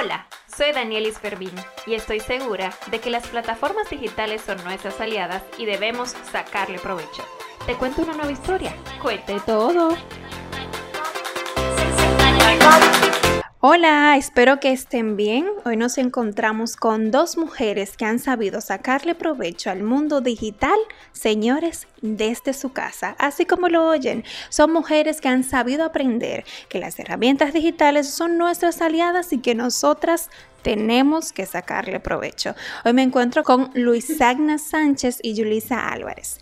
[0.00, 1.50] Hola, soy Danielis Fervin
[1.84, 7.24] y estoy segura de que las plataformas digitales son nuestras aliadas y debemos sacarle provecho.
[7.66, 8.76] Te cuento una nueva historia.
[9.02, 9.96] Cuente todo.
[13.60, 15.44] Hola, espero que estén bien.
[15.64, 20.78] Hoy nos encontramos con dos mujeres que han sabido sacarle provecho al mundo digital,
[21.10, 23.16] señores, desde su casa.
[23.18, 28.38] Así como lo oyen, son mujeres que han sabido aprender que las herramientas digitales son
[28.38, 30.30] nuestras aliadas y que nosotras
[30.62, 32.54] tenemos que sacarle provecho.
[32.84, 36.38] Hoy me encuentro con Luisagna Sánchez y Yulisa Álvarez.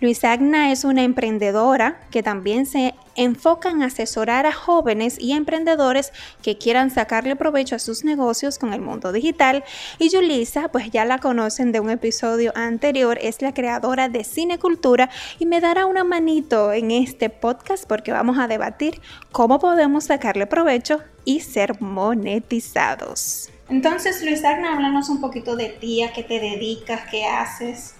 [0.00, 6.56] Luisagna es una emprendedora que también se enfoca en asesorar a jóvenes y emprendedores que
[6.56, 9.64] quieran sacarle provecho a sus negocios con el mundo digital.
[9.98, 15.10] Y Yulisa, pues ya la conocen de un episodio anterior, es la creadora de Cinecultura
[15.38, 19.00] y me dará una manito en este podcast porque vamos a debatir
[19.32, 23.50] cómo podemos sacarle provecho y ser monetizados.
[23.68, 27.94] Entonces, Luis Agna, háblanos un poquito de ti, a qué te dedicas, qué haces.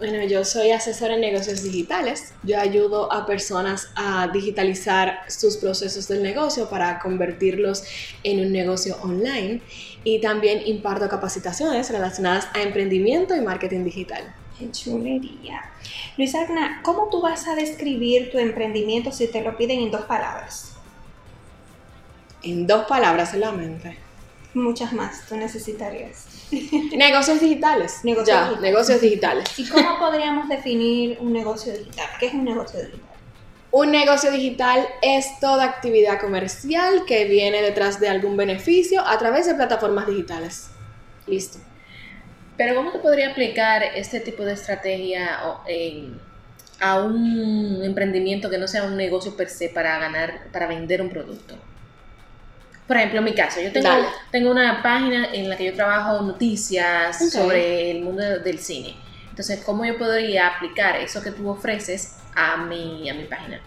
[0.00, 2.32] Bueno, yo soy asesora en negocios digitales.
[2.42, 7.84] Yo ayudo a personas a digitalizar sus procesos del negocio para convertirlos
[8.24, 9.60] en un negocio online
[10.02, 14.34] y también imparto capacitaciones relacionadas a emprendimiento y marketing digital.
[14.58, 15.70] ¡Qué chulería!
[16.16, 20.06] Luis Agna, ¿cómo tú vas a describir tu emprendimiento si te lo piden en dos
[20.06, 20.76] palabras?
[22.42, 23.98] En dos palabras solamente
[24.54, 26.26] muchas más tú necesitarías.
[26.96, 28.00] Negocios digitales.
[28.02, 28.62] Negocios ya, digitales.
[28.62, 29.58] negocios digitales.
[29.58, 32.06] ¿Y cómo podríamos definir un negocio digital?
[32.18, 33.10] ¿Qué es un negocio digital?
[33.72, 39.46] Un negocio digital es toda actividad comercial que viene detrás de algún beneficio a través
[39.46, 40.70] de plataformas digitales.
[41.28, 41.58] Listo.
[42.56, 45.38] Pero ¿cómo te podría aplicar este tipo de estrategia
[46.80, 51.08] a un emprendimiento que no sea un negocio per se para ganar, para vender un
[51.08, 51.54] producto?
[52.90, 53.88] Por ejemplo, en mi caso, yo tengo,
[54.32, 58.96] tengo una página en la que yo trabajo noticias sobre el mundo del cine.
[59.28, 63.60] Entonces, ¿cómo yo podría aplicar eso que tú ofreces a mi, a mi página?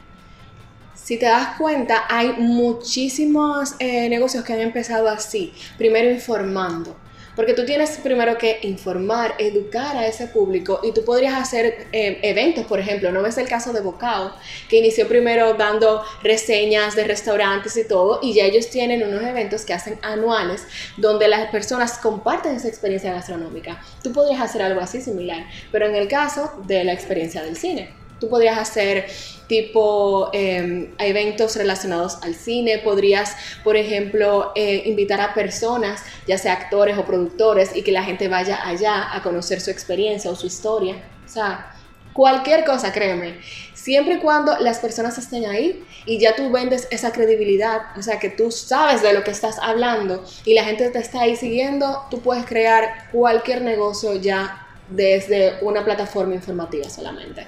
[0.93, 5.53] Si te das cuenta, hay muchísimos eh, negocios que han empezado así.
[5.77, 6.93] Primero informando
[7.35, 12.19] porque tú tienes primero que informar, educar a ese público y tú podrías hacer eh,
[12.21, 13.11] eventos, por ejemplo.
[13.11, 14.33] ¿No ves el caso de Bocao,
[14.69, 19.63] que inició primero dando reseñas de restaurantes y todo, y ya ellos tienen unos eventos
[19.63, 20.65] que hacen anuales
[20.97, 23.81] donde las personas comparten esa experiencia gastronómica.
[24.03, 28.02] Tú podrías hacer algo así similar, pero en el caso de la experiencia del cine.
[28.23, 29.07] Tú podrías hacer
[29.47, 33.35] tipo em, eventos relacionados al cine, podrías,
[33.65, 38.29] por ejemplo, eh, invitar a personas, ya sea actores o productores, y que la gente
[38.29, 41.03] vaya allá a conocer su experiencia o su historia.
[41.25, 41.75] O sea,
[42.13, 43.41] cualquier cosa, créeme.
[43.73, 48.19] Siempre y cuando las personas estén ahí y ya tú vendes esa credibilidad, o sea,
[48.19, 52.05] que tú sabes de lo que estás hablando y la gente te está ahí siguiendo,
[52.09, 57.45] tú puedes crear cualquier negocio ya desde una plataforma informativa solamente.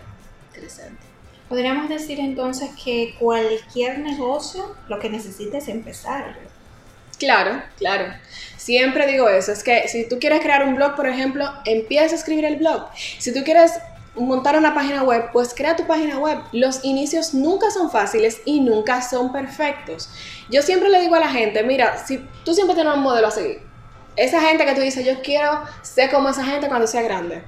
[1.47, 6.35] Podríamos decir entonces que cualquier negocio lo que necesita es empezar.
[7.19, 8.13] Claro, claro.
[8.57, 9.51] Siempre digo eso.
[9.51, 12.87] Es que si tú quieres crear un blog, por ejemplo, empieza a escribir el blog.
[13.19, 13.73] Si tú quieres
[14.15, 16.39] montar una página web, pues crea tu página web.
[16.51, 20.09] Los inicios nunca son fáciles y nunca son perfectos.
[20.49, 23.31] Yo siempre le digo a la gente, mira, si tú siempre tienes un modelo a
[23.31, 23.61] seguir.
[24.15, 27.43] Esa gente que tú dices, yo quiero ser como esa gente cuando sea grande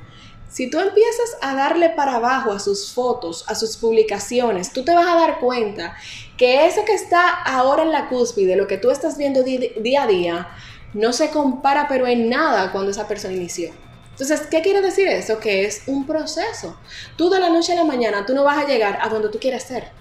[0.49, 4.93] si tú empiezas a darle para abajo a sus fotos, a sus publicaciones, tú te
[4.93, 5.95] vas a dar cuenta
[6.37, 10.07] que eso que está ahora en la cúspide, lo que tú estás viendo día a
[10.07, 10.47] día,
[10.93, 13.71] no se compara pero en nada cuando esa persona inició.
[14.11, 15.39] Entonces, ¿qué quiere decir eso?
[15.39, 16.75] Que es un proceso.
[17.17, 19.37] Tú de la noche a la mañana, tú no vas a llegar a donde tú
[19.37, 19.91] quieres ser.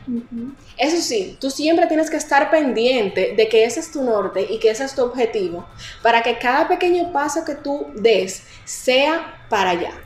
[0.79, 4.59] Eso sí, tú siempre tienes que estar pendiente de que ese es tu norte y
[4.59, 5.67] que ese es tu objetivo,
[6.03, 10.06] para que cada pequeño paso que tú des sea para allá.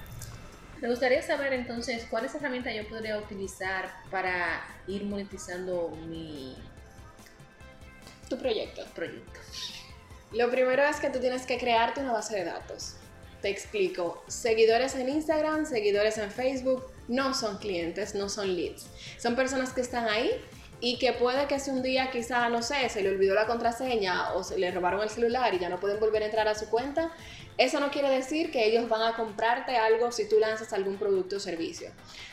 [0.81, 6.57] Me gustaría saber entonces cuáles herramientas yo podría utilizar para ir monetizando mi
[8.29, 8.85] tu proyecto.
[8.95, 9.41] proyecto.
[10.33, 12.95] Lo primero es que tú tienes que crearte una base de datos.
[13.43, 14.22] Te explico.
[14.28, 18.87] Seguidores en Instagram, seguidores en Facebook, no son clientes, no son leads.
[19.19, 20.31] Son personas que están ahí
[20.80, 24.32] y que puede que si un día quizá, no sé, se le olvidó la contraseña
[24.32, 26.68] o se le robaron el celular y ya no pueden volver a entrar a su
[26.71, 27.12] cuenta,
[27.59, 31.36] eso no quiere decir que ellos van a comprarte algo si tú lanzas algún producto
[31.36, 31.91] o servicio.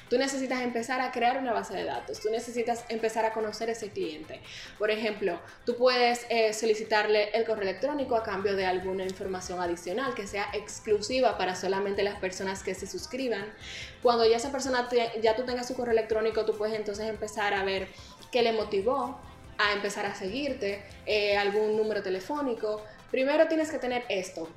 [0.09, 3.89] Tú necesitas empezar a crear una base de datos, tú necesitas empezar a conocer ese
[3.89, 4.39] cliente.
[4.79, 10.15] Por ejemplo, tú puedes eh, solicitarle el correo electrónico a cambio de alguna información adicional
[10.15, 13.53] que sea exclusiva para solamente las personas que se suscriban.
[14.01, 14.87] Cuando ya esa persona,
[15.21, 17.89] ya tú tengas su correo electrónico, tú puedes entonces empezar a ver
[18.31, 19.19] qué le motivó,
[19.57, 24.47] a empezar a seguirte, eh, algún número telefónico, primero tienes que tener esto,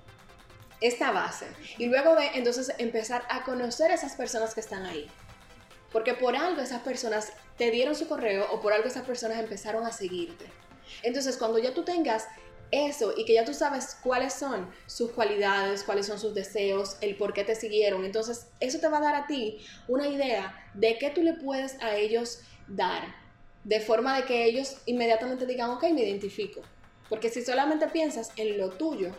[0.80, 1.46] esta base.
[1.78, 5.08] Y luego de entonces empezar a conocer a esas personas que están ahí.
[5.92, 9.86] Porque por algo esas personas te dieron su correo o por algo esas personas empezaron
[9.86, 10.46] a seguirte.
[11.02, 12.26] Entonces cuando ya tú tengas
[12.70, 17.16] eso y que ya tú sabes cuáles son sus cualidades, cuáles son sus deseos, el
[17.16, 19.58] por qué te siguieron, entonces eso te va a dar a ti
[19.88, 23.20] una idea de qué tú le puedes a ellos dar.
[23.64, 26.60] De forma de que ellos inmediatamente digan, ok, me identifico.
[27.08, 29.10] Porque si solamente piensas en lo tuyo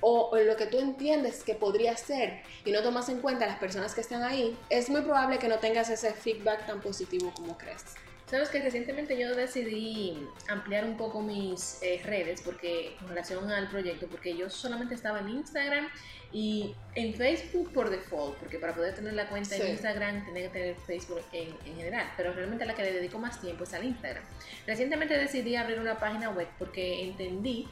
[0.00, 3.58] o en lo que tú entiendes que podría ser y no tomas en cuenta las
[3.58, 7.58] personas que están ahí, es muy probable que no tengas ese feedback tan positivo como
[7.58, 7.84] crees.
[8.30, 10.16] Sabes que recientemente yo decidí
[10.48, 15.18] ampliar un poco mis eh, redes porque en relación al proyecto, porque yo solamente estaba
[15.18, 15.88] en Instagram
[16.30, 20.48] y en Facebook por default, porque para poder tener la cuenta en Instagram tenía que
[20.50, 23.74] tener Facebook en, en, general, pero realmente a la que le dedico más tiempo es
[23.74, 24.22] al Instagram.
[24.64, 27.66] Recientemente decidí abrir una página web porque entendí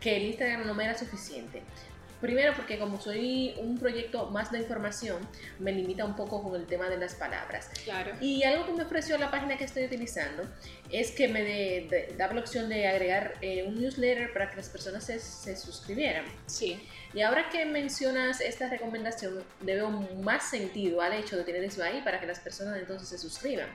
[0.00, 1.62] que el Instagram no me era suficiente.
[2.24, 5.18] Primero porque como soy un proyecto más de información,
[5.58, 7.68] me limita un poco con el tema de las palabras.
[7.84, 8.12] Claro.
[8.18, 10.42] Y algo que me ofreció la página que estoy utilizando
[10.90, 11.86] es que me
[12.16, 16.24] daba la opción de agregar eh, un newsletter para que las personas se, se, suscribieran.
[16.46, 16.80] Sí.
[17.12, 21.82] Y ahora que mencionas esta recomendación, le veo más sentido al hecho de tener eso
[21.84, 23.68] ahí para que las personas entonces se suscriban.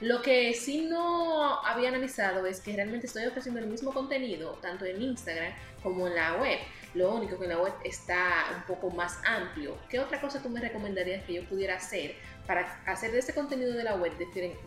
[0.00, 4.86] Lo que sí no había analizado es que realmente estoy ofreciendo el mismo contenido tanto
[4.86, 5.52] en Instagram
[5.82, 6.58] como en la web.
[6.94, 9.76] Lo único que en la web está un poco más amplio.
[9.90, 12.14] ¿Qué otra cosa tú me recomendarías que yo pudiera hacer
[12.46, 14.12] para hacer de ese contenido de la web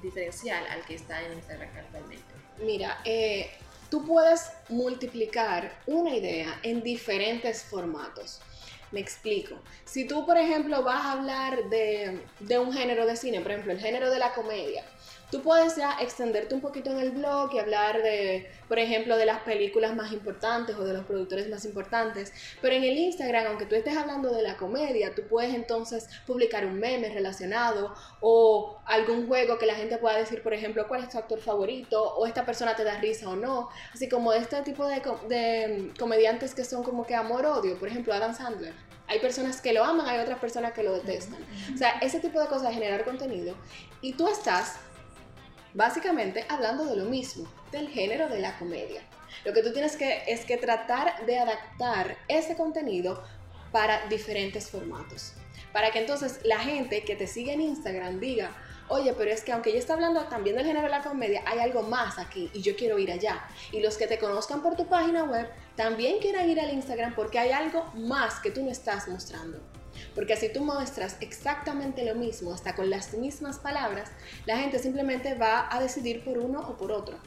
[0.03, 2.23] diferencial al que está en Instagram actualmente?
[2.59, 3.49] Mira, eh,
[3.89, 8.39] tú puedes multiplicar una idea en diferentes formatos.
[8.91, 9.55] Me explico.
[9.85, 13.73] Si tú, por ejemplo, vas a hablar de, de un género de cine, por ejemplo,
[13.73, 14.85] el género de la comedia,
[15.33, 19.25] Tú puedes ya extenderte un poquito en el blog y hablar de, por ejemplo, de
[19.25, 22.31] las películas más importantes o de los productores más importantes,
[22.61, 26.67] pero en el Instagram, aunque tú estés hablando de la comedia, tú puedes entonces publicar
[26.67, 31.09] un meme relacionado o algún juego que la gente pueda decir, por ejemplo, cuál es
[31.09, 34.85] tu actor favorito o esta persona te da risa o no, así como este tipo
[34.85, 38.75] de, de comediantes que son como que amor-odio, por ejemplo, Adam Sandler.
[39.07, 41.43] Hay personas que lo aman, hay otras personas que lo detestan.
[41.73, 43.55] O sea, ese tipo de cosas, generar contenido.
[43.99, 44.77] Y tú estás
[45.73, 49.01] básicamente hablando de lo mismo, del género de la comedia.
[49.45, 53.23] Lo que tú tienes que es que tratar de adaptar ese contenido
[53.71, 55.33] para diferentes formatos.
[55.71, 58.51] Para que entonces la gente que te sigue en Instagram diga,
[58.87, 61.59] oye, pero es que aunque yo esté hablando también del género de la comedia, hay
[61.59, 63.43] algo más aquí y yo quiero ir allá.
[63.71, 67.39] Y los que te conozcan por tu página web también quieran ir al Instagram porque
[67.39, 69.59] hay algo más que tú no estás mostrando.
[70.15, 74.11] Porque si tú muestras exactamente lo mismo, hasta con las mismas palabras,
[74.45, 77.17] la gente simplemente va a decidir por uno o por otro.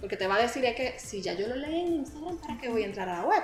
[0.00, 2.68] Porque te va a decir que si ya yo lo leí en Instagram, ¿para qué
[2.68, 3.42] voy a entrar a la web?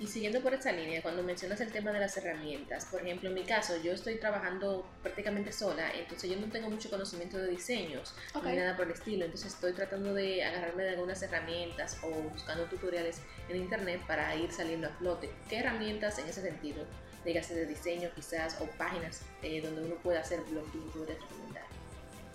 [0.00, 3.34] Y siguiendo por esa línea, cuando mencionas el tema de las herramientas, por ejemplo, en
[3.34, 8.14] mi caso, yo estoy trabajando prácticamente sola, entonces yo no tengo mucho conocimiento de diseños
[8.42, 12.64] ni nada por el estilo, entonces estoy tratando de agarrarme de algunas herramientas o buscando
[12.64, 13.20] tutoriales
[13.50, 15.28] en internet para ir saliendo a flote.
[15.50, 16.86] ¿Qué herramientas en ese sentido,
[17.22, 21.64] dígase de diseño quizás, o páginas eh, donde uno pueda hacer blog, tú podrías recomendar?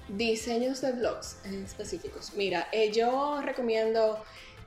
[0.09, 2.31] Diseños de blogs específicos.
[2.35, 4.23] Mira, eh, yo recomiendo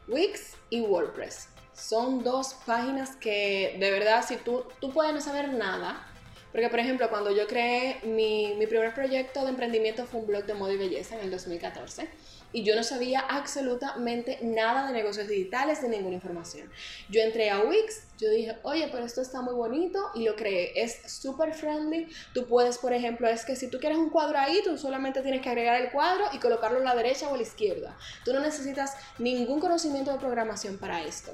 [0.08, 5.52] Wix y WordPress son dos páginas que de verdad si tú, tú puedes no saber
[5.52, 6.06] nada,
[6.52, 10.44] porque por ejemplo cuando yo creé mi, mi primer proyecto de emprendimiento fue un blog
[10.44, 12.08] de moda y belleza en el 2014
[12.52, 16.70] y yo no sabía absolutamente nada de negocios digitales, de ninguna información.
[17.10, 20.72] Yo entré a Wix, yo dije, oye, pero esto está muy bonito y lo creé.
[20.74, 22.08] Es súper friendly.
[22.32, 25.42] Tú puedes, por ejemplo, es que si tú quieres un cuadro ahí, tú solamente tienes
[25.42, 27.96] que agregar el cuadro y colocarlo a la derecha o a la izquierda.
[28.24, 31.32] Tú no necesitas ningún conocimiento de programación para esto.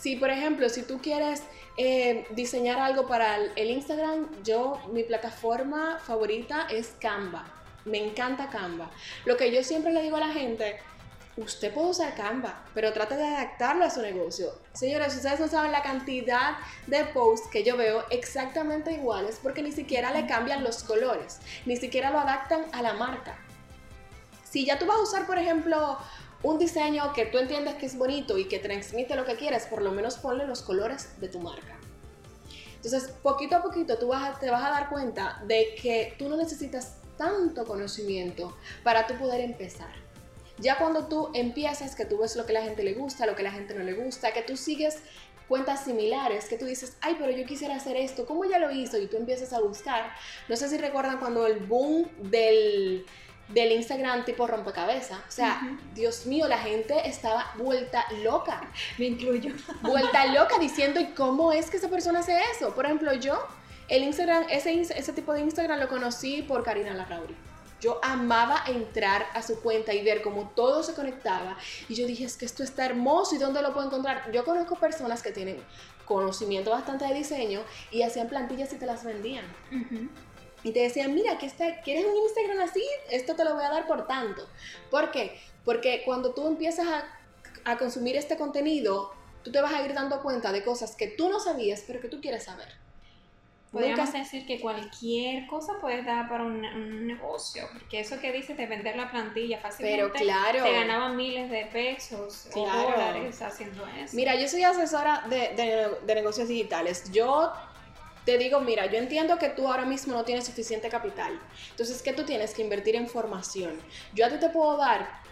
[0.00, 1.42] Si, por ejemplo, si tú quieres
[1.76, 7.44] eh, diseñar algo para el Instagram, yo, mi plataforma favorita es Canva.
[7.84, 8.90] Me encanta Canva.
[9.24, 10.78] Lo que yo siempre le digo a la gente,
[11.36, 14.52] usted puede usar Canva, pero trate de adaptarlo a su negocio.
[14.72, 19.72] Señores, ustedes no saben la cantidad de posts que yo veo exactamente iguales porque ni
[19.72, 23.38] siquiera le cambian los colores, ni siquiera lo adaptan a la marca.
[24.44, 25.98] Si ya tú vas a usar, por ejemplo,
[26.46, 29.82] un diseño que tú entiendes que es bonito y que transmite lo que quieres, por
[29.82, 31.76] lo menos ponle los colores de tu marca.
[32.76, 36.36] Entonces, poquito a poquito tú vas te vas a dar cuenta de que tú no
[36.36, 39.92] necesitas tanto conocimiento para tú poder empezar.
[40.58, 43.34] Ya cuando tú empiezas, que tú ves lo que a la gente le gusta, lo
[43.34, 44.98] que a la gente no le gusta, que tú sigues
[45.48, 48.98] cuentas similares, que tú dices, ay, pero yo quisiera hacer esto, ¿cómo ya lo hizo?
[48.98, 50.12] Y tú empiezas a buscar.
[50.48, 53.04] No sé si recuerdan cuando el boom del
[53.48, 55.18] del Instagram tipo rompecabezas.
[55.18, 58.60] O sea, Dios mío, la gente estaba vuelta loca.
[58.98, 59.54] Me incluyo.
[59.82, 62.74] Vuelta loca diciendo, ¿y cómo es que esa persona hace eso?
[62.74, 63.38] Por ejemplo, yo,
[63.88, 67.36] el Instagram, ese, ese tipo de Instagram lo conocí por Karina Larrauri.
[67.80, 71.56] Yo amaba entrar a su cuenta y ver cómo todo se conectaba.
[71.88, 74.32] Y yo dije, es que esto está hermoso y dónde lo puedo encontrar.
[74.32, 75.62] Yo conozco personas que tienen
[76.06, 77.60] conocimiento bastante de diseño
[77.90, 79.44] y hacían plantillas y te las vendían.
[80.66, 82.84] Y te decían, mira, que está, ¿quieres un Instagram así?
[83.08, 84.48] Esto te lo voy a dar por tanto.
[84.90, 85.38] ¿Por qué?
[85.64, 87.04] Porque cuando tú empiezas a,
[87.64, 89.12] a consumir este contenido,
[89.44, 92.08] tú te vas a ir dando cuenta de cosas que tú no sabías, pero que
[92.08, 92.66] tú quieres saber.
[93.70, 98.66] Podríamos decir que cualquier cosa puede dar para un, negocio, porque eso que dices de
[98.66, 100.64] vender la plantilla fácilmente, Pero claro.
[100.64, 104.16] se ganaban miles de pesos o dólares haciendo eso.
[104.16, 107.12] Mira, yo soy asesora de, de, negocios digitales.
[107.12, 107.52] Yo
[108.26, 111.40] te digo, mira, yo entiendo que tú ahora mismo no tienes suficiente capital.
[111.70, 113.80] Entonces, ¿qué tú tienes que invertir en formación?
[114.14, 115.22] Yo a ti te puedo dar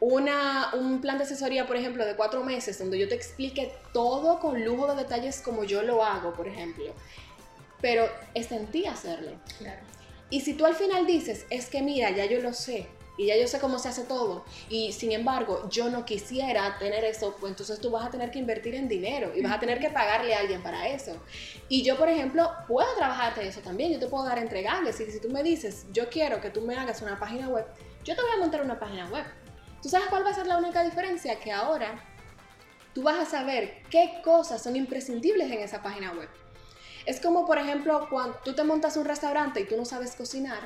[0.00, 4.40] una, un plan de asesoría, por ejemplo, de cuatro meses, donde yo te explique todo
[4.40, 6.92] con lujo de detalles como yo lo hago, por ejemplo
[7.80, 9.32] pero es en ti hacerlo.
[9.58, 9.80] Claro.
[10.30, 12.86] Y si tú al final dices, es que mira, ya yo lo sé,
[13.18, 17.04] y ya yo sé cómo se hace todo, y sin embargo yo no quisiera tener
[17.04, 19.80] eso, pues entonces tú vas a tener que invertir en dinero y vas a tener
[19.80, 21.20] que pagarle a alguien para eso.
[21.68, 25.20] Y yo, por ejemplo, puedo trabajarte eso también, yo te puedo dar entregables, y si
[25.20, 27.66] tú me dices, yo quiero que tú me hagas una página web,
[28.04, 29.24] yo te voy a montar una página web.
[29.82, 31.38] ¿Tú sabes cuál va a ser la única diferencia?
[31.38, 32.02] Que ahora
[32.94, 36.28] tú vas a saber qué cosas son imprescindibles en esa página web.
[37.06, 40.60] Es como, por ejemplo, cuando tú te montas un restaurante y tú no sabes cocinar.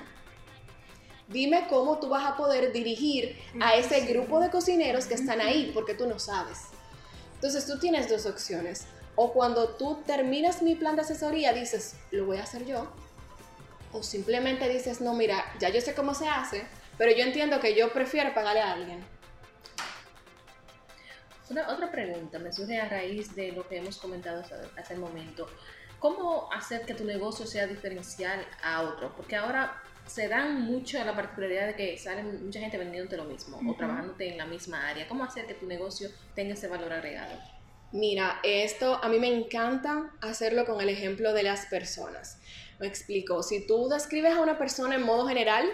[1.32, 5.70] Dime cómo tú vas a poder dirigir a ese grupo de cocineros que están ahí
[5.72, 6.58] porque tú no sabes.
[7.34, 8.86] Entonces tú tienes dos opciones.
[9.14, 12.92] O cuando tú terminas mi plan de asesoría dices, lo voy a hacer yo.
[13.92, 16.64] O simplemente dices, no, mira, ya yo sé cómo se hace,
[16.96, 19.04] pero yo entiendo que yo prefiero pagarle a alguien.
[21.50, 24.42] Una, otra pregunta me surge a raíz de lo que hemos comentado
[24.76, 25.46] hasta el momento.
[25.98, 29.14] ¿Cómo hacer que tu negocio sea diferencial a otro?
[29.14, 29.82] Porque ahora
[30.12, 33.74] se dan mucho a la particularidad de que salen mucha gente vendiéndote lo mismo o
[33.74, 35.08] trabajándote en la misma área.
[35.08, 37.38] ¿Cómo hacer que tu negocio tenga ese valor agregado?
[37.92, 42.38] Mira, esto a mí me encanta hacerlo con el ejemplo de las personas.
[42.78, 45.66] Me explico, si tú describes a una persona en modo general,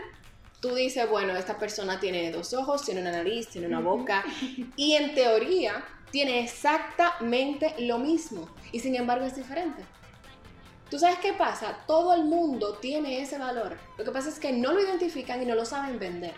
[0.60, 4.24] tú dices, bueno, esta persona tiene dos ojos, tiene una nariz, tiene una boca,
[4.76, 9.82] y en teoría tiene exactamente lo mismo, y sin embargo es diferente.
[10.90, 11.84] ¿Tú sabes qué pasa?
[11.86, 13.76] Todo el mundo tiene ese valor.
[13.98, 16.34] Lo que pasa es que no lo identifican y no lo saben vender.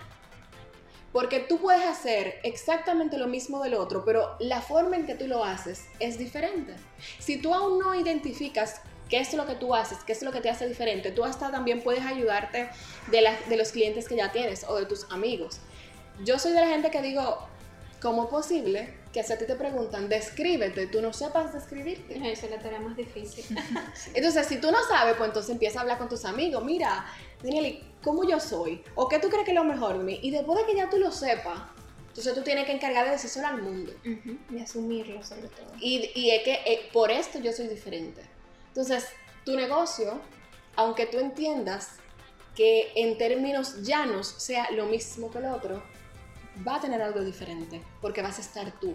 [1.13, 5.27] Porque tú puedes hacer exactamente lo mismo del otro, pero la forma en que tú
[5.27, 6.75] lo haces es diferente.
[7.19, 10.41] Si tú aún no identificas qué es lo que tú haces, qué es lo que
[10.41, 12.71] te hace diferente, tú hasta también puedes ayudarte
[13.11, 15.59] de, los clientes que ya tienes o de tus amigos.
[16.25, 17.39] Yo soy de la gente que digo,
[18.01, 22.17] ¿cómo es posible que si a ti te preguntan, descríbete, tú no sepas describirte?
[22.31, 23.45] Eso es la tarea más difícil.
[24.15, 26.65] entonces, si tú no sabes, pues entonces empieza a hablar con tus amigos.
[26.65, 27.07] Mira,
[27.43, 28.85] Daniel, ¿cómo yo soy?
[28.95, 30.21] ¿O qué tú crees que es lo mejor de mí?
[30.23, 31.59] Y después de que ya tú lo sepas,
[32.09, 33.93] entonces tú tienes que encargar de decírselo al mundo.
[34.05, 35.73] Y asumirlo sobre todo.
[35.81, 38.23] Y, y es que eh, por esto yo soy diferente.
[38.69, 39.07] Entonces,
[39.45, 40.21] tu negocio,
[40.77, 41.97] aunque tú entiendas
[42.55, 45.83] que en términos llanos sea lo mismo que el otro,
[46.67, 48.95] va a tener algo diferente, porque vas a estar tú.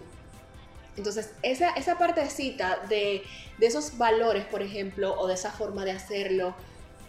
[0.96, 3.22] Entonces, esa, esa partecita de,
[3.58, 6.54] de esos valores, por ejemplo, o de esa forma de hacerlo,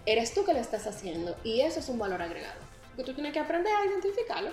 [0.05, 2.59] eres tú que lo estás haciendo y eso es un valor agregado.
[2.95, 4.51] Que tú tienes que aprender a identificarlo.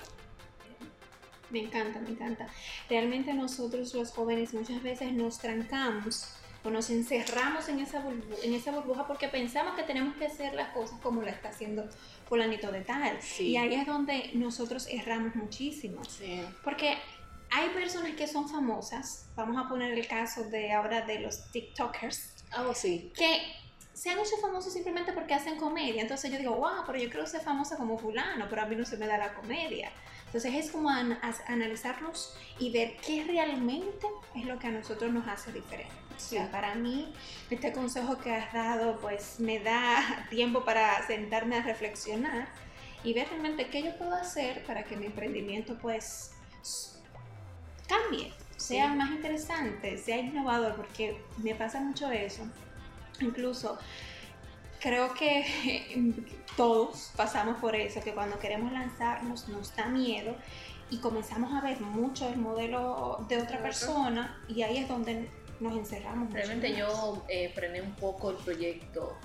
[1.49, 2.47] Me encanta, me encanta.
[2.89, 6.29] Realmente nosotros los jóvenes muchas veces nos trancamos
[6.65, 8.03] o nos encerramos en esa,
[8.43, 11.87] en esa burbuja porque pensamos que tenemos que hacer las cosas como lo está haciendo
[12.27, 13.19] fulanito de tal.
[13.39, 16.01] Y ahí es donde nosotros erramos muchísimo.
[16.63, 16.97] Porque
[17.51, 22.33] hay personas que son famosas, vamos a poner el caso de ahora de los TikTokers.
[22.57, 23.11] Oh, sí.
[23.15, 23.41] Que
[23.93, 26.01] se han hecho famosos simplemente porque hacen comedia.
[26.01, 28.85] Entonces yo digo, wow, pero yo quiero ser famosa como fulano, pero a mí no
[28.85, 29.91] se me da la comedia.
[30.25, 35.53] Entonces es como analizarnos y ver qué realmente es lo que a nosotros nos hace
[35.53, 36.04] diferente.
[36.51, 37.13] Para mí,
[37.49, 42.47] este consejo que has dado, pues me da tiempo para sentarme a reflexionar
[43.03, 46.31] y ver realmente qué yo puedo hacer para que mi emprendimiento, pues,
[47.87, 52.43] cambie, sea más interesante, sea innovador, porque me pasa mucho eso.
[53.19, 53.77] Incluso
[54.79, 56.13] creo que
[56.57, 60.35] todos pasamos por eso, que cuando queremos lanzarnos nos da miedo
[60.89, 65.77] y comenzamos a ver mucho el modelo de otra persona y ahí es donde nos
[65.77, 66.31] encerramos.
[66.33, 69.15] Realmente yo eh, frené un poco el proyecto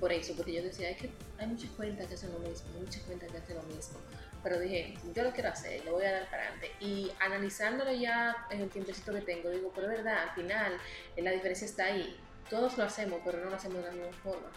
[0.00, 3.02] por eso, porque yo decía, es que hay muchas cuentas que hacen lo mismo, muchas
[3.02, 3.98] cuentas que hacen lo mismo.
[4.42, 6.70] pero dije, yo lo quiero hacer, lo voy a dar para adelante.
[6.80, 10.76] Y analizándolo ya en el tiempecito que tengo, digo, pero es verdad, al final
[11.16, 12.16] eh, la diferencia está ahí.
[12.50, 14.48] Todos lo hacemos, pero no lo hacemos de la misma forma.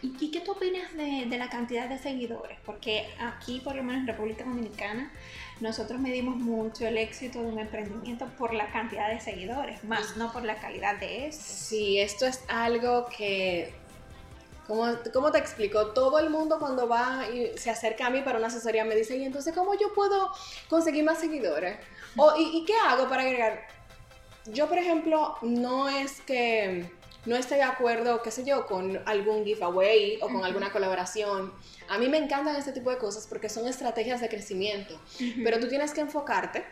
[0.00, 2.58] ¿Y qué tú opinas de, de, la cantidad de seguidores?
[2.64, 5.12] Porque aquí, por lo menos en República Dominicana,
[5.60, 10.32] nosotros medimos mucho el éxito de un emprendimiento por la cantidad de seguidores, más no
[10.32, 11.44] por la calidad de esto.
[11.46, 13.74] Sí, esto es algo que
[14.66, 15.88] ¿Cómo, ¿Cómo, te explico?
[15.88, 19.16] Todo el mundo cuando va y se acerca a mí para una asesoría me dice,
[19.16, 20.30] y entonces, ¿cómo yo puedo
[20.68, 21.78] conseguir más seguidores?
[22.16, 23.66] O, ¿y, ¿y, qué hago para agregar?
[24.46, 26.90] Yo, por ejemplo, no es que
[27.24, 31.52] no esté de acuerdo, qué sé yo, con algún giveaway o con alguna colaboración.
[31.88, 35.00] A mí me encantan este tipo de cosas porque son estrategias de crecimiento,
[35.44, 36.64] pero tú tienes que enfocarte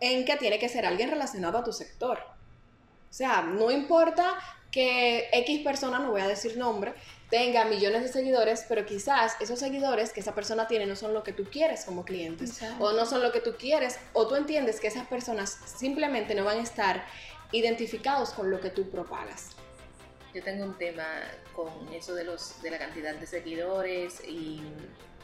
[0.00, 2.18] en que tiene que ser alguien relacionado a tu sector.
[2.18, 4.36] O sea, no importa
[4.70, 6.94] que X persona, no voy a decir nombre,
[7.30, 11.22] tenga millones de seguidores, pero quizás esos seguidores que esa persona tiene no son lo
[11.22, 12.44] que tú quieres como cliente,
[12.78, 16.44] o no son lo que tú quieres, o tú entiendes que esas personas simplemente no
[16.44, 17.04] van a estar
[17.52, 19.50] identificados con lo que tú propagas.
[20.34, 21.06] Yo tengo un tema
[21.54, 24.62] con eso de, los, de la cantidad de seguidores y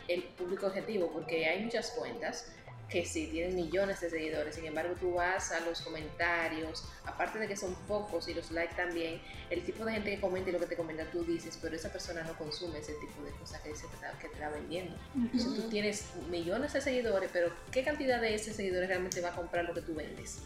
[0.08, 2.50] el público objetivo, porque hay muchas cuentas
[2.94, 7.48] que sí tienen millones de seguidores, sin embargo tú vas a los comentarios, aparte de
[7.48, 9.20] que son pocos y los likes también,
[9.50, 11.90] el tipo de gente que comenta y lo que te comenta tú dices, pero esa
[11.90, 13.86] persona no consume ese tipo de cosas que, dice
[14.20, 14.94] que te está vendiendo.
[15.16, 19.34] Entonces tú tienes millones de seguidores, pero ¿qué cantidad de esos seguidores realmente va a
[19.34, 20.42] comprar lo que tú vendes?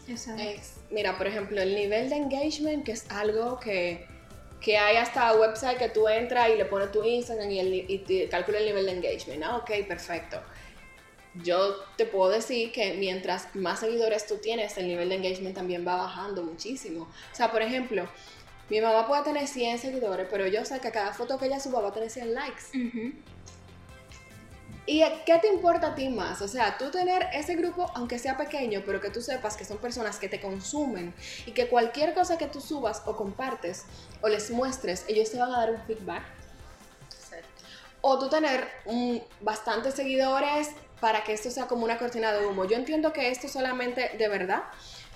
[0.89, 4.07] mira, por ejemplo, el nivel de engagement, que es algo que
[4.59, 7.99] que hay hasta website que tú entras y le pones tu Instagram y, el, y
[7.99, 9.41] te calcula el nivel de engagement.
[9.41, 10.41] Ah, ok, perfecto
[11.35, 15.87] yo te puedo decir que mientras más seguidores tú tienes, el nivel de engagement también
[15.87, 17.03] va bajando muchísimo.
[17.03, 18.07] O sea, por ejemplo,
[18.69, 21.81] mi mamá puede tener 100 seguidores, pero yo sé que cada foto que ella suba
[21.81, 22.63] va a tener 100 likes.
[24.85, 26.41] ¿Y qué te importa a ti más?
[26.41, 29.77] O sea, tú tener ese grupo, aunque sea pequeño, pero que tú sepas que son
[29.77, 31.13] personas que te consumen
[31.45, 33.85] y que cualquier cosa que tú subas o compartes
[34.21, 36.23] o les muestres, ellos te van a dar un feedback.
[38.01, 38.67] O tú tener
[39.41, 42.65] bastantes seguidores para que esto sea como una cortina de humo.
[42.65, 44.63] Yo entiendo que esto solamente, de verdad,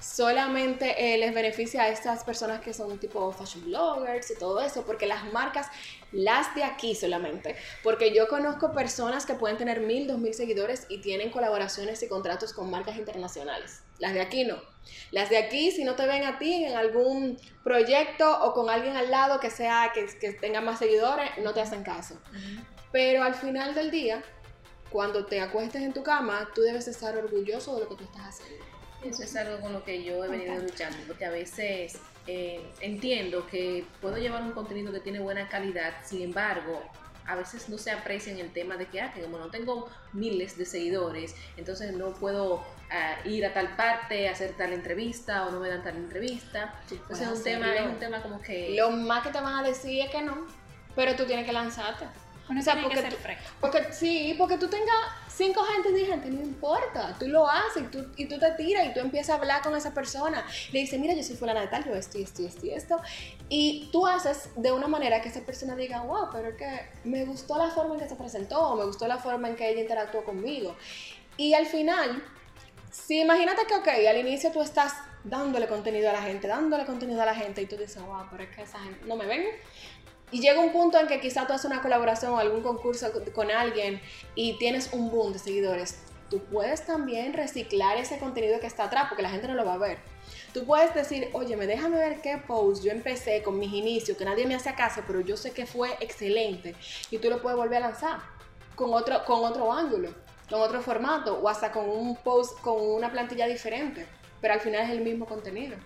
[0.04, 4.84] solamente eh, les beneficia a estas personas que son tipo fashion bloggers y todo eso,
[4.86, 5.68] porque las marcas,
[6.12, 10.86] las de aquí solamente, porque yo conozco personas que pueden tener mil, dos mil seguidores
[10.90, 13.82] y tienen colaboraciones y contratos con marcas internacionales.
[14.00, 14.62] Las de aquí no.
[15.12, 18.98] Las de aquí, si no te ven a ti en algún proyecto o con alguien
[18.98, 22.20] al lado que sea que, que tenga más seguidores, no te hacen caso.
[22.92, 24.22] Pero al final del día,
[24.94, 28.40] cuando te acuestes en tu cama, tú debes estar orgulloso de lo que tú estás
[28.40, 28.64] haciendo.
[29.04, 33.48] Eso es algo con lo que yo he venido luchando, porque a veces eh, entiendo
[33.48, 36.80] que puedo llevar un contenido que tiene buena calidad, sin embargo,
[37.26, 39.90] a veces no se aprecia en el tema de que, ah, que como no tengo
[40.14, 45.52] miles de seguidores, entonces no puedo ah, ir a tal parte, hacer tal entrevista o
[45.52, 46.80] no me dan tal entrevista.
[46.92, 48.76] Entonces es un, tema, es un tema como que...
[48.78, 50.46] Lo más que te van a decir es que no,
[50.96, 52.06] pero tú tienes que lanzarte
[52.50, 53.16] o sea, porque, tú,
[53.62, 54.96] porque sí, porque tú tengas
[55.30, 58.94] cinco gente gente, no importa, tú lo haces y tú, y tú te tiras y
[58.94, 60.46] tú empiezas a hablar con esa persona.
[60.72, 62.70] Le dices, mira, yo soy fulana de tal, yo esto y esto y esto y
[62.72, 63.02] esto.
[63.50, 67.24] Y tú haces de una manera que esa persona diga, wow, pero es que me
[67.26, 70.24] gustó la forma en que se presentó, me gustó la forma en que ella interactuó
[70.24, 70.76] conmigo.
[71.38, 72.24] Y al final,
[72.92, 77.22] si imagínate que, ok, al inicio tú estás dándole contenido a la gente, dándole contenido
[77.22, 79.46] a la gente y tú dices, wow, pero es que esa gente no me ven,
[80.34, 83.52] y llega un punto en que quizá tú haces una colaboración o algún concurso con
[83.52, 84.02] alguien
[84.34, 86.00] y tienes un boom de seguidores.
[86.32, 89.76] Tú puedes también reciclar ese contenido que está atrás porque la gente no lo va
[89.76, 90.00] a ver.
[90.52, 94.26] Tú puedes decir, oye, me déjame ver qué post yo empecé con mis inicios, que
[94.26, 96.74] nadie me hace caso, pero yo sé que fue excelente.
[97.12, 98.20] Y tú lo puedes volver a lanzar
[98.76, 100.16] con otro, con otro ángulo,
[100.50, 104.08] con otro formato o hasta con un post con una plantilla diferente.
[104.42, 105.78] Pero al final es el mismo contenido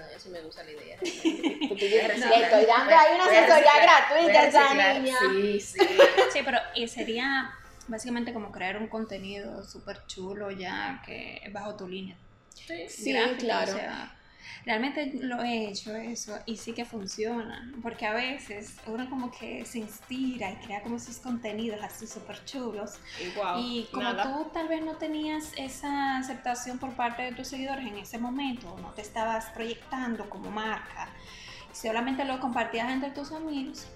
[0.00, 0.96] no eso me gusta la idea.
[1.02, 5.16] estoy dando ahí una asesoría gratuita esa niña.
[5.20, 5.78] Sí, sí.
[6.32, 7.54] Sí, pero y sería
[7.88, 12.16] básicamente como crear un contenido súper chulo ya que es bajo tu línea.
[12.88, 13.76] Sí, claro
[14.64, 19.64] realmente lo he hecho eso y sí que funciona, porque a veces uno como que
[19.64, 22.98] se inspira y crea como esos contenidos así súper chulos.
[23.58, 27.98] Y, como tú tal vez no tenías esa aceptación por parte de tus seguidores en
[27.98, 31.08] ese momento, no te estabas proyectando como marca,
[31.72, 33.86] solamente lo compartías entre tus amigos,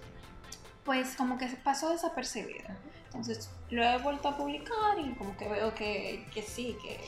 [0.85, 2.69] pues como que pasó desapercibido.
[3.15, 7.01] Entonces lo he vuelto a publicar y como que veo que, que sí, que...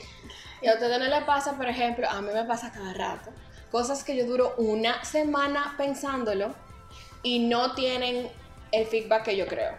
[0.61, 3.29] Y a ustedes no le pasa, por ejemplo, a mí me pasa cada rato,
[3.71, 6.55] cosas que yo duro una semana pensándolo
[7.23, 8.29] y no tienen
[8.71, 9.73] el feedback que yo creo.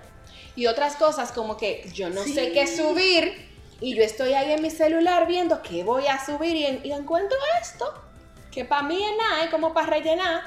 [0.55, 3.49] Y otras cosas como que yo no sé qué subir
[3.81, 6.93] y yo estoy ahí en mi celular viendo qué voy a subir y, en- y
[6.93, 7.95] encuentro esto,
[8.53, 10.43] que para mí es nada, es como para rellenar,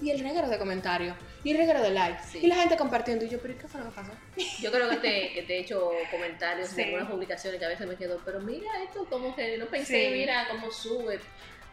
[0.00, 1.16] y el reguero de comentarios,
[1.48, 2.38] y reguero de likes, Sí.
[2.42, 4.10] y la gente compartiendo, y yo, pero ¿y ¿qué fue lo que pasó?
[4.60, 6.76] Yo creo que te, que te he hecho comentarios Sí.
[6.76, 10.06] de algunas publicaciones que a veces me quedo, pero mira esto, como que no pensé,
[10.08, 10.12] Sí.
[10.12, 11.20] mira cómo sube.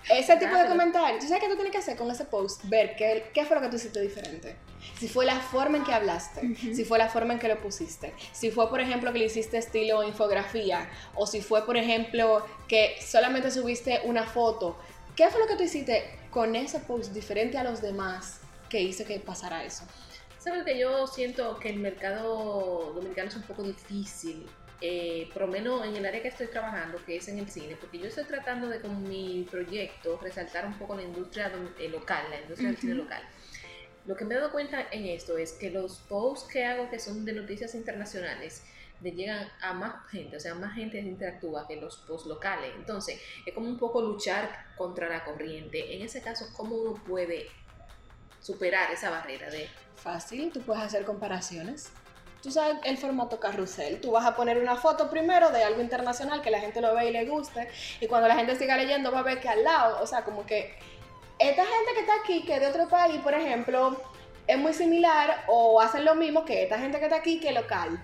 [0.10, 2.62] Ese tipo de comentarios, ¿tú sabes qué tú tienes que hacer con ese post?
[2.66, 4.56] Ver qué, qué fue lo que tú hiciste diferente.
[5.00, 8.14] Si fue la forma en que hablaste, si fue la forma en que lo pusiste,
[8.34, 12.98] si fue, por ejemplo, que le hiciste estilo infografía, o si fue, por ejemplo, que
[13.02, 14.78] solamente subiste una foto.
[15.16, 18.42] ¿Qué fue lo que tú hiciste con ese post diferente a los demás
[18.74, 19.86] que hizo que pasara eso?
[20.40, 24.48] Sabes que yo siento que el mercado dominicano es un poco difícil,
[24.82, 27.78] eh, por lo menos en el área que estoy trabajando, que es en el cine,
[27.80, 32.26] porque yo estoy tratando de con mi proyecto resaltar un poco la industria eh, local,
[32.32, 33.22] la industria del cine local.
[34.08, 36.98] Lo que me he dado cuenta en esto es que los posts que hago que
[36.98, 38.64] son de noticias internacionales
[39.02, 42.72] le llegan a más gente, o sea, más gente interactúa que los posts locales.
[42.76, 45.96] Entonces, es como un poco luchar contra la corriente.
[45.96, 47.48] En ese caso, ¿cómo uno puede
[48.44, 51.90] superar esa barrera de Fácil, tú puedes hacer comparaciones.
[52.42, 54.02] Tú sabes el formato carrusel.
[54.02, 57.08] Tú vas a poner una foto primero de algo internacional que la gente lo ve
[57.08, 57.70] y le guste.
[58.02, 60.46] Y cuando la gente siga leyendo va a ver que al lado, o sea, como
[60.46, 60.76] que
[61.40, 63.98] esta gente que está aquí, que es de otro país, por ejemplo,
[64.46, 67.56] es muy similar o hacen lo mismo que esta gente que está aquí, que es
[67.56, 67.98] local.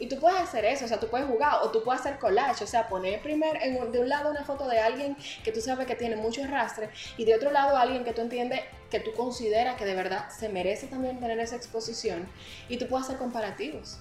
[0.00, 2.62] Y tú puedes hacer eso, o sea, tú puedes jugar o tú puedes hacer collage,
[2.62, 5.60] o sea, poner primero en un- de un lado una foto de alguien que tú
[5.60, 9.12] sabes que tiene mucho arrastre y de otro lado alguien que tú entiendes que tú
[9.14, 12.28] consideras que de verdad se merece también tener esa exposición
[12.68, 13.98] y tú puedes hacer comparativos.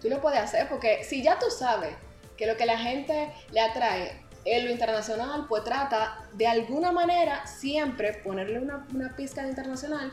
[0.00, 1.94] Tú lo puedes hacer porque si ya tú sabes
[2.36, 7.46] que lo que la gente le atrae es lo internacional, pues trata de alguna manera
[7.46, 10.12] siempre ponerle una, una pizca de internacional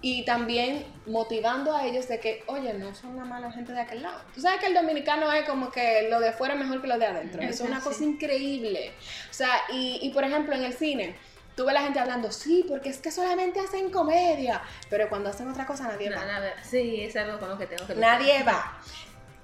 [0.00, 4.02] y también motivando a ellos de que, oye, no son la mala gente de aquel
[4.02, 4.20] lado.
[4.34, 6.98] Tú sabes que el dominicano es como que lo de fuera es mejor que lo
[6.98, 7.42] de adentro.
[7.42, 7.88] Eso es una Sí.
[7.88, 8.92] cosa increíble.
[9.30, 11.16] O sea, y, y por ejemplo en el cine,
[11.56, 15.48] tú ves la gente hablando, sí, porque es que solamente hacen comedia, pero cuando hacen
[15.50, 16.24] otra cosa nadie va.
[16.24, 18.20] Nada, sí, es algo con lo que tengo que luchar.
[18.20, 18.78] Nadie va.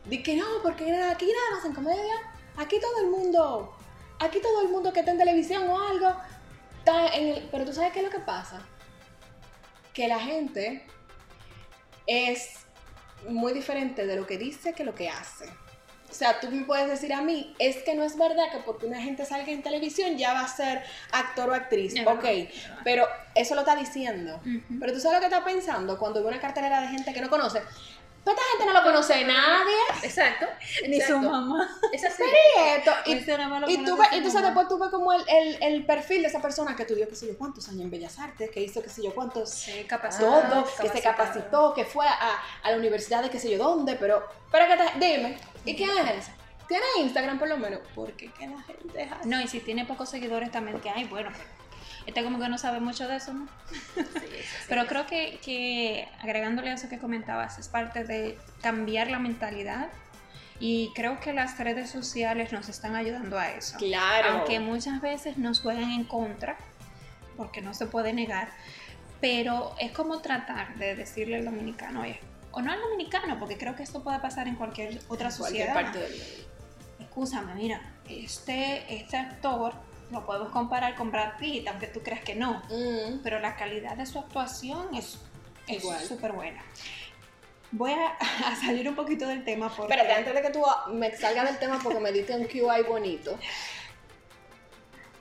[0.04, 2.14] Di que no, porque aquí nada más en comedia.
[2.56, 3.76] Aquí todo el mundo,
[4.20, 6.14] aquí todo el mundo que está en televisión o algo,
[6.78, 7.48] está en el...
[7.50, 8.60] Pero tú sabes qué es lo que pasa?
[9.94, 10.84] Que la gente
[12.06, 12.66] es
[13.28, 15.46] muy diferente de lo que dice que lo que hace.
[16.14, 18.86] O sea, tú me puedes decir a mí, es que no es verdad que porque
[18.86, 21.92] una gente salga en televisión ya va a ser actor o actriz.
[21.96, 22.24] Es ok,
[22.84, 23.04] pero
[23.34, 24.40] eso lo está diciendo.
[24.78, 27.28] Pero tú sabes lo que está pensando cuando ve una cartelera de gente que no
[27.28, 27.62] conoce.
[28.24, 29.74] Pero esta gente no lo conoce nadie.
[30.02, 30.46] Exacto.
[30.88, 31.68] Ni su mamá.
[31.92, 32.22] Es así.
[32.22, 32.90] Y esto.
[33.04, 33.20] Y, y tú
[33.96, 34.46] dice entonces mamá.
[34.46, 37.26] después tú ves como el, el, el perfil de esa persona que estudió qué sé
[37.26, 40.18] yo cuántos años en Bellas Artes, que hizo qué sé yo cuántos Sí, capaz.
[40.18, 43.96] todo, que se capacitó, que fue a, a la universidad de qué sé yo dónde,
[43.96, 46.32] pero, pero que te- dime, ¿y quién es ese?
[46.66, 47.80] ¿Tiene Instagram por lo menos?
[47.94, 49.28] Porque que la gente es así.
[49.28, 51.44] No, y si tiene pocos seguidores también, que hay, bueno, pero
[52.06, 53.46] este como que no sabe mucho de eso, ¿no?
[53.70, 54.26] Sí, es así.
[54.68, 59.88] Pero creo que, que agregándole a eso que comentabas, es parte de cambiar la mentalidad
[60.60, 63.76] y creo que las redes sociales nos están ayudando a eso.
[63.78, 64.38] Claro.
[64.38, 66.56] Aunque muchas veces nos juegan en contra,
[67.36, 68.48] porque no se puede negar,
[69.20, 72.20] pero es como tratar de decirle al dominicano, oye,
[72.52, 75.74] o no al dominicano, porque creo que esto puede pasar en cualquier otra cualquier sociedad.
[75.74, 76.44] parte del mundo.
[77.00, 79.74] Escúchame, mira, este, este actor
[80.10, 83.20] lo podemos comparar con Brad Pitt, aunque tú creas que no, Mm.
[83.22, 85.18] pero la calidad de su actuación es
[86.06, 86.62] súper buena.
[87.72, 88.08] Voy a,
[88.52, 89.92] a salir un poquito del tema porque...
[89.94, 90.62] Espérate, antes de que tú
[90.92, 93.36] me salgas del tema porque me diste un QI bonito.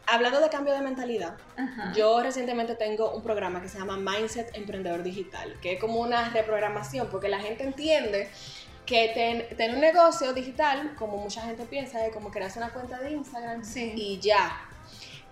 [0.05, 1.93] Hablando de cambio de mentalidad, Ajá.
[1.95, 6.29] yo recientemente tengo un programa que se llama Mindset Emprendedor Digital, que es como una
[6.29, 8.29] reprogramación, porque la gente entiende
[8.85, 12.99] que ten- tener un negocio digital, como mucha gente piensa, es como crearse una cuenta
[12.99, 13.93] de Instagram Sí.
[13.95, 14.51] y ya.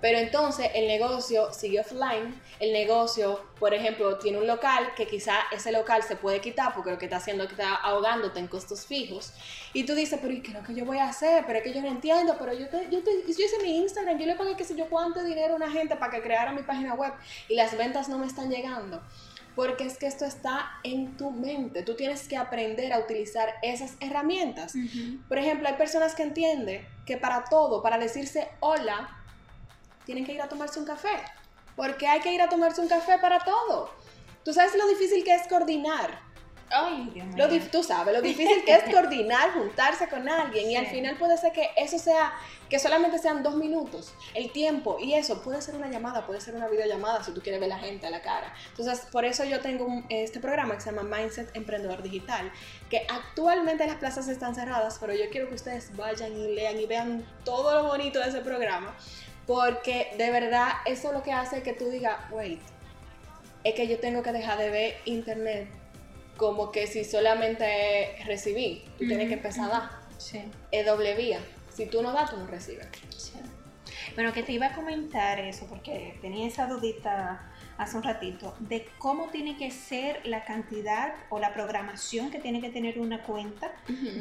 [0.02, 5.36] Pero entonces el negocio sigue offline, el negocio, por ejemplo, tiene un local que quizá
[5.52, 8.48] ese local se puede quitar porque lo que está haciendo es que está ahogándote en
[8.48, 9.32] costos fijos.
[9.74, 11.44] Y tú dices, pero ¿y qué es lo que yo voy a hacer?
[11.46, 14.18] Pero es que yo no entiendo, pero yo, te- yo, te- yo hice mi Instagram,
[14.18, 16.64] yo le pagué qué sé yo cuánto dinero a una gente para que creara mi
[16.64, 17.14] página web
[17.48, 19.02] y las ventas no me están llegando.
[19.56, 21.84] Porque es que esto está en tu mente.
[21.84, 24.74] Tú tienes que aprender a utilizar esas herramientas.
[25.28, 29.18] Por ejemplo, hay personas que entienden que para todo, para decirse hola,
[30.12, 31.08] tienen que ir a tomarse un café.
[31.78, 33.90] Porque hay que ir a tomarse un café para todo.
[34.44, 36.20] Tú sabes lo difícil que es coordinar
[36.74, 37.36] Ay, Dios mío.
[37.48, 40.92] Lo tú sabes, lo difícil que es coordinar, juntarse con alguien y al Sí.
[40.96, 42.32] final puede ser que eso sea,
[42.70, 46.56] que solamente sean dos minutos, el tiempo y eso puede ser una llamada, puede ser
[46.56, 48.54] una videollamada si tú quieres ver la gente a la cara.
[48.70, 52.50] Entonces, por eso yo tengo un- este programa que se llama Mindset Emprendedor Digital,
[52.90, 56.86] que actualmente las plazas están cerradas, pero yo quiero que ustedes vayan y lean y
[56.86, 58.96] vean todo lo bonito de ese programa,
[59.48, 62.60] porque de verdad eso es lo que hace que tú digas, wait,
[63.64, 65.68] es que yo tengo que dejar de ver internet
[66.38, 69.90] como que si solamente recibí, tú tienes que empezar a dar.
[70.18, 70.42] Sí.
[70.72, 71.40] Es doble vía.
[71.72, 72.88] Si tú no das, tú no recibes.
[73.16, 73.34] Sí.
[74.16, 78.88] Bueno, que te iba a comentar eso, porque tenía esa dudita hace un ratito, de
[78.98, 83.72] cómo tiene que ser la cantidad o la programación que tiene que tener una cuenta.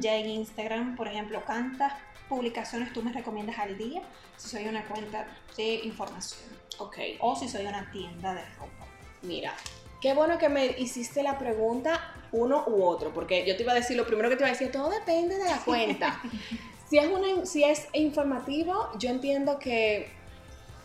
[0.01, 1.93] Ya en Instagram, por ejemplo, ¿cuántas
[2.31, 4.01] publicaciones tú me recomiendas al día
[4.39, 6.41] si soy una cuenta de información?
[6.79, 8.87] Ok, O si soy una tienda de ropa.
[9.21, 9.53] mira.
[10.01, 13.75] Qué bueno que me hiciste la pregunta uno u otro, porque yo te iba a
[13.75, 16.23] decir, lo primero que te iba a decir, todo depende de la cuenta.
[16.89, 20.11] si, es una, si es informativo, yo entiendo que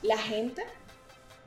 [0.02, 0.66] la gente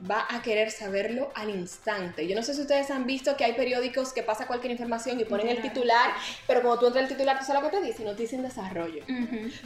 [0.09, 2.27] va a querer saberlo al instante.
[2.27, 5.25] Yo no sé si ustedes han visto que hay periódicos que pasa cualquier información y
[5.25, 6.11] ponen el titular,
[6.47, 9.03] pero cuando tú entras al titular, tú sabes lo que te dice, noticia en desarrollo.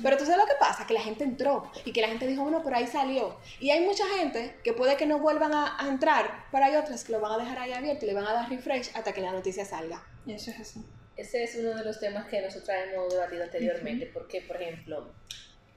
[0.02, 2.44] Pero tú sabes lo que pasa, que la gente entró y que la gente dijo,
[2.44, 3.38] bueno, por ahí salió.
[3.60, 7.04] Y hay mucha gente que puede que no vuelvan a, a entrar, pero hay otras
[7.04, 9.22] que lo van a dejar ahí abierto y le van a dar refresh hasta que
[9.22, 10.04] la noticia salga.
[10.26, 10.84] Y eso es así.
[11.16, 15.14] Ese es uno de los temas que nosotros hemos debatido anteriormente, porque, por ejemplo,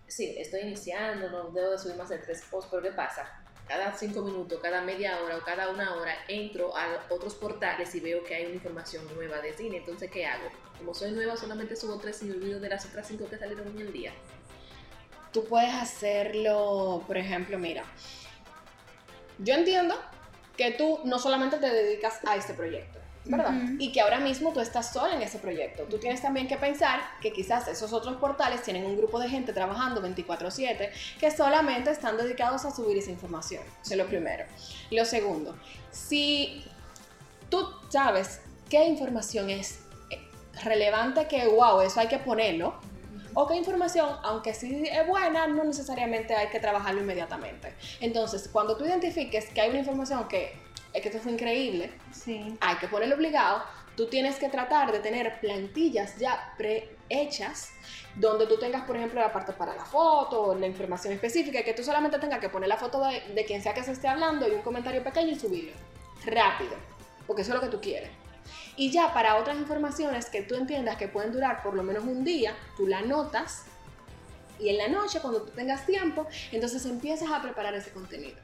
[0.06, 3.42] sí, estoy iniciando, no debo de subir más de tres posts, pero ¿qué pasa?
[3.68, 8.00] Cada cinco minutos, cada media hora o cada una hora entro a otros portales y
[8.00, 9.78] veo que hay una información nueva de cine.
[9.78, 10.48] Entonces, ¿qué hago?
[10.78, 13.66] Como soy nueva, solamente subo tres y me olvido de las otras cinco que salieron
[13.68, 14.12] en el día.
[15.32, 17.84] Tú puedes hacerlo, por ejemplo, mira,
[19.38, 20.00] yo entiendo
[20.56, 23.54] que tú no solamente te dedicas a este proyecto, ¿verdad?
[23.54, 23.76] Ujú.
[23.78, 25.84] Y que ahora mismo tú estás sola en ese proyecto.
[25.84, 29.52] Tú tienes también que pensar que quizás esos otros portales tienen un grupo de gente
[29.52, 33.62] trabajando 24/7 que solamente están dedicados a subir esa información.
[33.82, 34.44] Eso es lo primero.
[34.90, 35.56] Lo segundo,
[35.90, 36.64] si
[37.48, 40.18] tú sabes qué información es eh,
[40.64, 42.74] relevante que, wow, eso hay que ponerlo,
[43.38, 47.74] o qué información, aunque sí es buena, no necesariamente hay que trabajarlo inmediatamente.
[48.00, 50.54] Entonces, cuando tú identifiques que hay una información que
[50.96, 52.56] es que esto fue increíble, Sí.
[52.60, 53.62] hay que ponerlo obligado,
[53.96, 57.70] tú tienes que tratar de tener plantillas ya prehechas
[58.14, 61.84] donde tú tengas, por ejemplo, la parte para la foto, la información específica, que tú
[61.84, 64.52] solamente tengas que poner la foto de, de quien sea que se esté hablando y
[64.52, 65.72] un comentario pequeño y subirlo.
[66.24, 66.72] Rápido,
[67.26, 68.10] porque eso es lo que tú quieres.
[68.76, 72.24] Y ya para otras informaciones que tú entiendas que pueden durar por lo menos un
[72.24, 73.66] día, tú la anotas
[74.58, 78.36] y en la noche, cuando tú tengas tiempo, entonces empiezas a preparar ese contenido.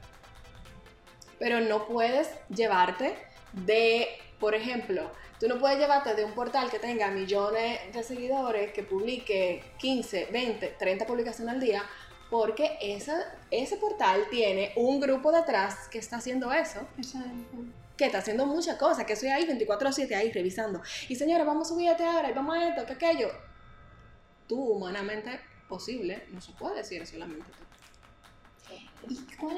[1.43, 3.17] Pero no puedes llevarte
[3.51, 4.07] de,
[4.39, 8.81] por ejemplo, tú no puedes llevarte de un portal que tenga millones de seguidores, que
[8.81, 11.83] publique 15, 20, 30 publicaciones al día,
[12.29, 17.57] porque esa, ese portal tiene un grupo detrás que está haciendo eso Exacto.
[17.97, 20.81] que está haciendo muchas cosas, que estoy ahí 24/7 ahí revisando.
[21.09, 23.29] Y señora, vamos a subir este ahora, y vamos a esto, que aquello.
[24.47, 27.63] Tú, humanamente posible, no se puede decir solamente tú.
[29.09, 29.57] ¿Y cuál?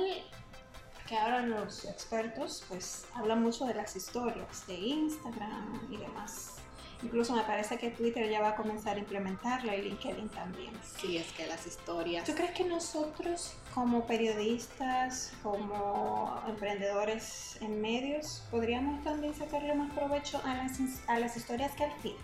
[1.07, 6.55] Que ahora los expertos pues hablan mucho de las historias de Instagram y demás.
[7.03, 10.71] Incluso me parece que Twitter ya va a comenzar a implementarla y LinkedIn también.
[10.97, 12.25] Sí, es que las historias.
[12.25, 20.41] ¿Tú crees que nosotros como periodistas, como emprendedores en medios, podríamos también sacarle más provecho
[20.43, 22.15] a las, a las historias que al fin?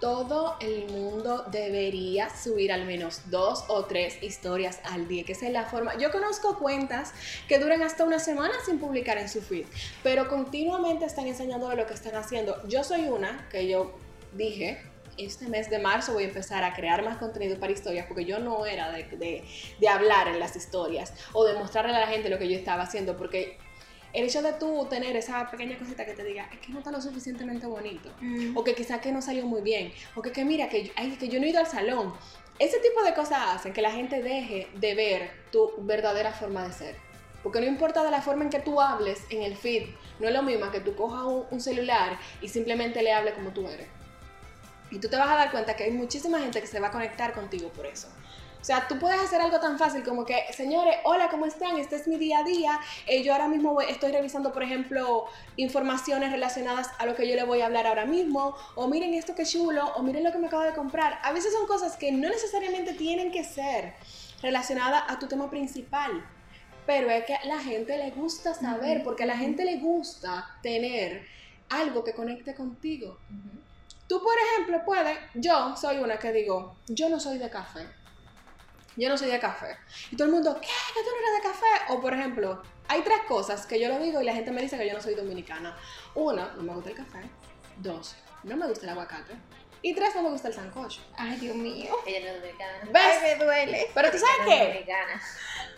[0.00, 5.46] Todo el mundo debería subir al menos dos o tres historias al día, que esa
[5.46, 5.96] es la forma.
[5.96, 7.12] Yo conozco cuentas
[7.48, 9.64] que duran hasta una semana sin publicar en su feed,
[10.02, 12.62] pero continuamente están enseñando lo que están haciendo.
[12.68, 13.94] Yo soy una que yo
[14.34, 14.82] dije,
[15.16, 18.38] este mes de marzo voy a empezar a crear más contenido para historias, porque yo
[18.38, 19.44] no era de, de-
[19.80, 22.82] de hablar en las historias o de mostrarle a la gente lo que yo estaba
[22.82, 23.56] haciendo, porque
[24.16, 26.90] el hecho de tú tener esa pequeña cosita que te diga, es que no está
[26.90, 28.10] lo suficientemente bonito
[28.54, 31.16] o que quizá que no salió muy bien, o que, que mira, que, yo- ay,
[31.20, 32.14] que yo no he ido al salón.
[32.58, 36.72] Ese tipo de cosas hacen que la gente deje de ver tu verdadera forma de
[36.72, 36.96] ser.
[37.42, 40.34] Porque no importa de la forma en que tú hables en el feed, no es
[40.34, 43.86] lo mismo que tú cojas un, un celular y simplemente le hables como tú eres.
[44.90, 46.90] Y tú te vas a dar cuenta que hay muchísima gente que se va a
[46.90, 48.08] conectar contigo por eso.
[48.66, 51.76] O sea, tú puedes hacer algo tan fácil como que, señores, hola, ¿cómo están?
[51.78, 52.80] Este es mi día a día.
[53.06, 57.36] Eh, yo ahora mismo voy- estoy revisando, por ejemplo, informaciones relacionadas a lo que yo
[57.36, 58.56] le voy a hablar ahora mismo.
[58.74, 61.20] O miren esto que chulo, o miren lo que me acabo de comprar.
[61.22, 63.94] A veces son cosas que no necesariamente tienen que ser
[64.42, 66.28] relacionadas a tu tema principal.
[66.86, 70.44] Pero es que a la gente le gusta saber, porque a la gente le gusta
[70.60, 71.24] tener
[71.68, 73.16] algo que conecte contigo.
[74.08, 77.86] Tú, por ejemplo, puedes, yo soy una que digo, yo no soy de café.
[78.96, 79.76] Yo no soy de café.
[80.10, 80.68] Y todo el mundo, ¿qué?
[80.68, 81.92] ¿Que tú no eres de café?
[81.92, 84.78] O, por ejemplo, hay tres cosas que yo lo digo y la gente me dice
[84.78, 85.76] que yo no soy dominicana.
[86.14, 87.20] Una, no me gusta el café.
[87.76, 89.34] Dos, no me gusta el aguacate.
[89.82, 91.00] Y tres, no me gusta el sancocho.
[91.16, 91.94] Ay, Dios mío.
[92.06, 92.78] Ella no es dominicana.
[92.90, 93.02] ¿Ves?
[93.22, 93.90] Ay, me duele.
[93.94, 94.64] Pero tú sabes qué?
[94.64, 95.22] dominicana.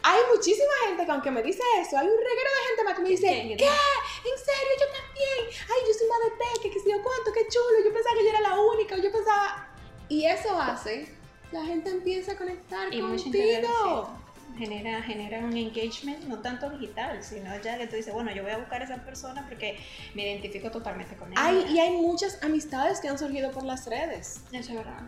[0.03, 3.03] Hay muchísima gente que aunque me dice eso, hay un reguero de gente más que
[3.03, 3.57] me dice, ¿Qué?
[3.57, 3.65] ¿qué?
[3.67, 4.73] ¿En serio?
[4.81, 5.63] Yo también.
[5.69, 7.85] Ay, yo soy más de té, que qué sé yo cuánto, qué chulo.
[7.85, 9.69] Yo pensaba que yo era la única, yo pensaba...
[10.09, 11.18] Y eso hace,
[11.53, 14.11] la gente empieza a conectar Y contigo.
[14.57, 18.51] Genera, genera un engagement no tanto digital, sino ya que tú dices, bueno, yo voy
[18.51, 19.79] a buscar a esa persona porque
[20.15, 21.45] me identifico totalmente con ella.
[21.45, 24.41] Hay, y hay muchas amistades que han surgido por las redes.
[24.51, 25.03] Eso es verdad.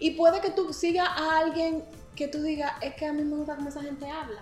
[0.00, 1.84] Y puede que tú sigas a alguien
[2.16, 4.40] que tú digas, es que a mí me gusta cómo esa gente habla.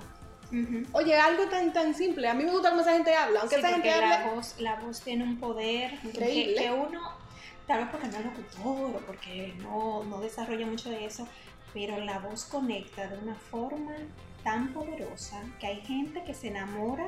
[0.53, 0.85] Ujú.
[0.93, 3.61] Oye, algo tan tan simple, a mí me gusta cómo esa gente habla, aunque Sí,
[3.61, 6.55] esa gente la voz, la voz tiene un poder Increíble.
[6.55, 7.01] Que, que uno,
[7.71, 11.29] tal vez porque no es locutor o porque no, no desarrolla mucho de eso,
[11.73, 13.93] pero la voz conecta de una forma
[14.43, 17.07] tan poderosa que hay gente que se enamora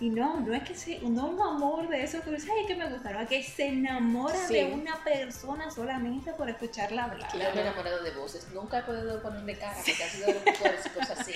[0.00, 2.74] y no, no es que se, no un amor de eso que dice, ay, que
[2.74, 4.54] me gusta, no, es que se enamora Sí.
[4.54, 7.30] de una persona solamente por escucharla hablar.
[7.32, 8.48] Yo me he enamorado de voces.
[8.52, 10.42] Nunca he podido ponerle cara porque ha sido de
[10.84, 11.32] y cosas así.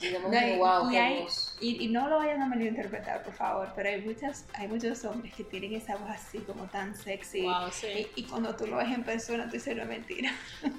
[0.00, 1.26] Y No, y- wow, y hay-.
[1.60, 5.32] Y, y no lo vayan a malinterpretar, por favor, pero hay, muchas, hay muchos hombres
[5.32, 7.42] que tienen esa voz así como tan sexy.
[7.42, 8.08] Wow, sí.
[8.16, 10.32] Y, y cuando tú lo ves en persona, tú dices, no es mentira.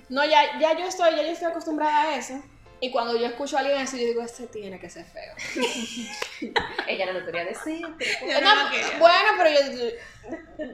[0.10, 2.34] No, ya, ya yo estoy, ya yo estoy acostumbrada a eso.
[2.84, 5.34] Y cuando yo escucho a alguien así, yo digo, ese tiene que ser feo.
[6.88, 9.00] Ella no lo quería decir, pero Yo No, no lo quería.
[9.00, 9.88] bueno, pero yo,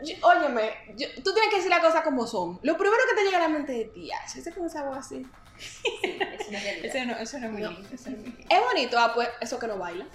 [0.03, 2.59] yo- óyeme, yo- tú tienes que decir las cosas como son.
[2.63, 5.23] Lo primero que te llega a la mente es, tía, ese con esa voz así.
[6.01, 6.95] es una realidad.
[6.95, 7.69] Eso no, eso no es muy No.
[7.73, 8.47] lindo, eso no es muy lindo.
[8.55, 10.07] Es bonito, ah, pues, eso que no baila.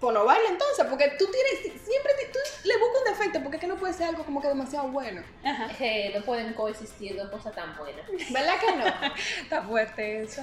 [0.00, 3.56] Pues no baila entonces, porque tú tienes, siempre te- tú le buscas un defecto, porque
[3.56, 5.22] es que no puede ser algo como que demasiado bueno.
[5.42, 8.04] Ajá, Eh, no pueden coexistir dos cosas tan buenas.
[8.30, 8.84] ¿Verdad que no?
[9.42, 10.42] está fuerte eso.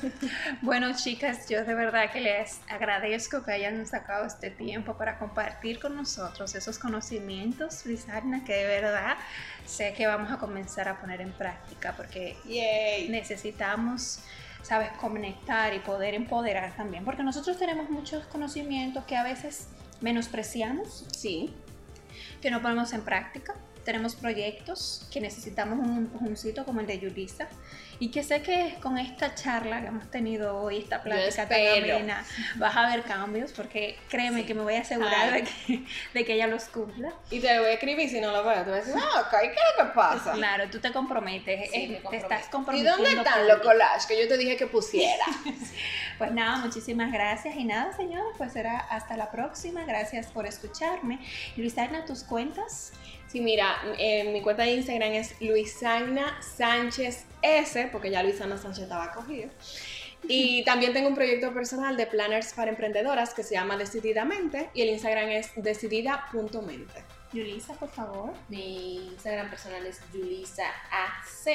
[0.62, 5.80] Bueno, chicas, yo de verdad que les agradezco que hayan sacado este tiempo para compartir
[5.80, 9.18] con nosotros esos conocimientos, Luisarna, que de verdad
[9.68, 13.10] sé que vamos a comenzar a poner en práctica, porque Yay.
[13.10, 14.20] necesitamos,
[14.64, 19.68] sabes, conectar y poder empoderar también, porque nosotros tenemos muchos conocimientos que a veces
[20.02, 21.54] menospreciamos, Sí.
[22.42, 23.54] que no ponemos en práctica.
[23.84, 27.48] Tenemos proyectos que necesitamos un empujoncito como el de Yulisa
[28.00, 32.26] y que sé que con esta charla que hemos tenido hoy, esta plática tan amena,
[32.56, 36.34] vas a ver cambios porque créeme que me voy a asegurar de que, de que
[36.34, 37.14] ella los cumpla.
[37.30, 38.64] Y te lo voy a escribir si no lo veo.
[38.64, 40.34] Te voy a decir, ok, ¿qué es lo que pasa?
[40.34, 42.98] Claro, tú te comprometes, Sí, te estás ¿Y comprometiendo.
[43.04, 45.26] dónde están los collages que yo te dije que pusiera?
[46.18, 47.56] Pues nada, muchísimas gracias.
[47.56, 49.84] Y nada, señores, pues será hasta la próxima.
[49.86, 51.20] Gracias por escucharme.
[51.56, 52.94] Y Luisana, tus cuentas.
[53.28, 58.84] Sí, mira, eh, mi cuenta de Instagram es Luisana Sánchez S, porque ya Luisana Sánchez
[58.84, 59.50] estaba cogido.
[60.28, 64.84] Y también tengo un proyecto personal de planners para emprendedoras que se llama Decididamente y
[64.84, 67.04] el Instagram es decidida.mente.
[67.34, 68.34] Yulisa, por favor.
[68.50, 71.52] Mi Instagram personal es Yulisa AC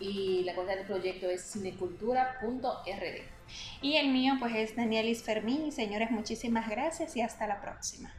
[0.00, 3.37] y la cuenta del proyecto es cinecultura.rd.
[3.82, 5.72] Y el mío, pues es Danielis Fermín.
[5.72, 8.12] Señores, muchísimas gracias y hasta la próxima.